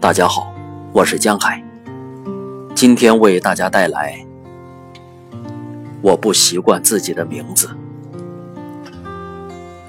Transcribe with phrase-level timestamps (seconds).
[0.00, 0.50] 大家好，
[0.94, 1.62] 我是江海。
[2.74, 4.26] 今天为大家带来
[6.00, 7.68] 我不习惯自己的名字。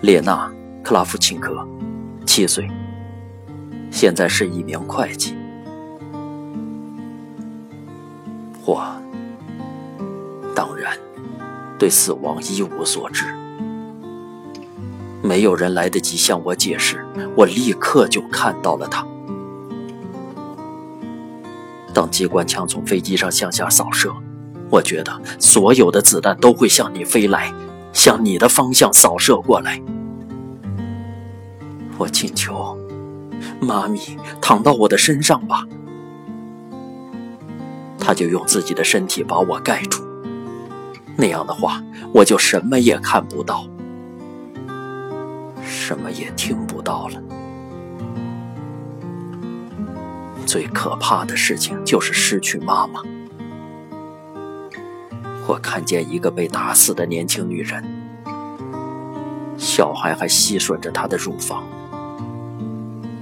[0.01, 0.51] 列娜·
[0.83, 1.65] 克拉夫琴科，
[2.25, 2.69] 七岁，
[3.89, 5.33] 现在是一名会计。
[8.65, 8.83] 我
[10.53, 10.91] 当然
[11.79, 13.33] 对死亡一无所知，
[15.21, 17.01] 没有人来得及向我解释，
[17.33, 19.07] 我立刻就看到了他。
[21.91, 24.13] 当机关枪从飞机上向下扫射，
[24.69, 27.53] 我觉得所有的子弹都会向你飞来，
[27.93, 29.81] 向你的方向扫射过来。
[31.97, 32.77] 我请求，
[33.59, 35.65] 妈咪躺到我的身上吧。
[37.99, 40.03] 他就用自己的身体把我盖住，
[41.15, 43.67] 那样的话，我就什么也看不到，
[45.63, 47.21] 什么也听不到了。
[50.51, 53.01] 最可怕的事情就是失去妈妈。
[55.47, 57.81] 我看见一个被打死的年轻女人，
[59.57, 61.63] 小孩还吸吮着她的乳房。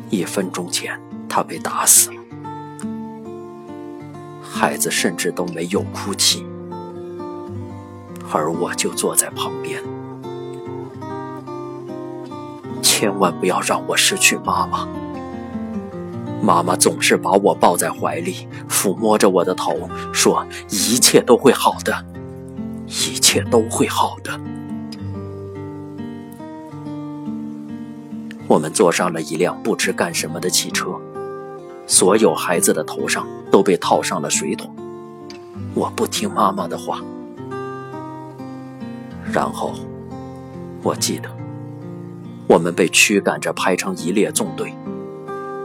[0.09, 2.15] 一分钟前，她被打死了。
[4.41, 6.43] 孩子甚至都没有哭泣，
[8.33, 9.83] 而我就坐在旁边。
[12.81, 14.89] 千万不要让我失去妈妈。
[16.41, 22.05] 妈妈总是把我抱在怀里，抚摸着我的头，说：“一切都会好的，
[22.87, 24.39] 一切都会好的。”
[28.47, 30.87] 我们坐上了一辆不知干什么的汽车，
[31.85, 34.73] 所有孩子的头上都被套上了水桶。
[35.75, 36.99] 我不听妈妈的话，
[39.31, 39.73] 然后
[40.81, 41.29] 我记得，
[42.47, 44.73] 我们被驱赶着排成一列纵队。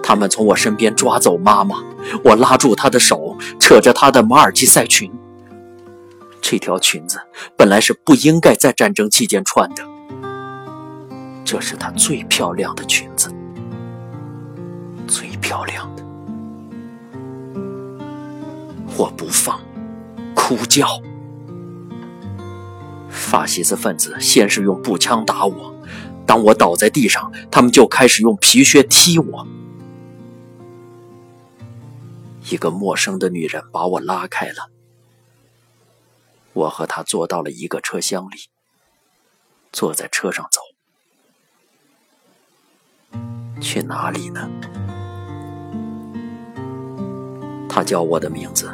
[0.07, 1.83] 他们从我身边抓走妈妈，
[2.23, 5.11] 我拉住她的手，扯着她的马尔济塞裙。
[6.43, 7.19] 这条裙子
[7.57, 9.83] 本来是不应该在战争期间穿的，
[11.43, 13.35] 这是她最漂亮的裙子，
[15.09, 16.05] 最漂亮的。
[18.99, 19.59] 我不放，
[20.35, 20.87] 哭叫。
[23.09, 25.75] 法西斯分子先是用步枪打我，
[26.27, 29.47] 当我倒在地上，他们就开始用皮靴踢我。
[32.51, 34.71] 一个陌生的女人把我拉开了，
[36.53, 38.51] 我和她坐到了一个车厢里，
[39.73, 40.61] 坐在车上走，
[43.61, 44.49] 去哪里呢？
[47.67, 48.71] 他叫我的名字，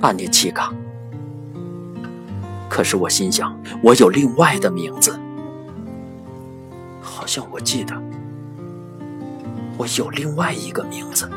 [0.00, 0.72] 安妮奇卡。
[2.68, 5.20] 可是我心想，我有另外的名字，
[7.02, 7.94] 好像我记得，
[9.76, 11.30] 我有另外一个名字。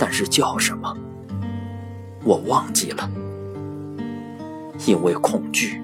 [0.00, 0.96] 但是叫什么，
[2.24, 3.08] 我忘记了。
[4.86, 5.82] 因为恐惧，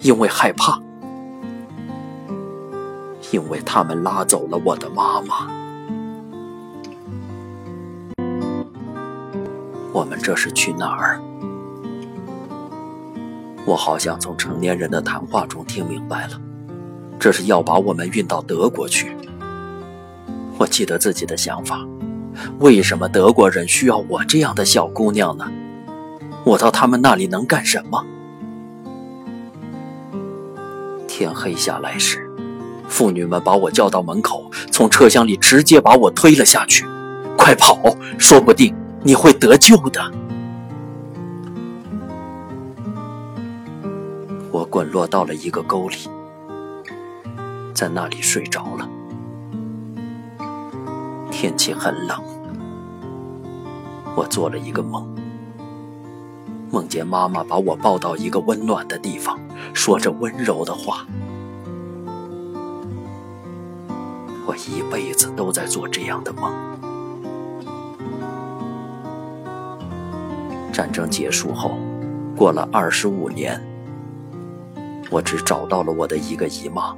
[0.00, 0.78] 因为害怕，
[3.32, 5.50] 因为他们拉走了我的妈妈。
[9.90, 11.18] 我们这是去哪儿？
[13.64, 16.38] 我好像从成年人的谈话中听明白了，
[17.18, 19.16] 这是要把我们运到德国去。
[20.58, 21.80] 我记得自己的想法。
[22.58, 25.50] 为什么德国人需要我这样的小姑娘呢？
[26.44, 28.04] 我到他们那里能干什么？
[31.08, 32.30] 天黑下来时，
[32.88, 36.84] 妇女们把我叫到门口，从车厢里直接把我推了下去。
[37.36, 37.78] 快跑，
[38.18, 40.00] 说不定你会得救的。
[44.50, 45.96] 我滚落到了一个沟里，
[47.74, 48.88] 在那里睡着了。
[51.38, 52.18] 天气很冷，
[54.16, 55.06] 我做了一个梦，
[56.70, 59.38] 梦见妈妈把我抱到一个温暖的地方，
[59.74, 61.06] 说着温柔的话。
[64.46, 66.50] 我一辈子都在做这样的梦。
[70.72, 71.76] 战争结束后，
[72.34, 73.62] 过了二十五年，
[75.10, 76.96] 我只找到了我的一个姨妈，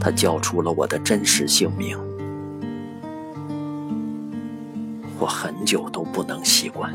[0.00, 1.98] 她叫出了我的真实姓名。
[5.18, 6.92] 我很久都不能习惯，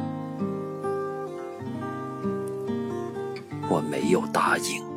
[3.69, 4.88] 我没有答应。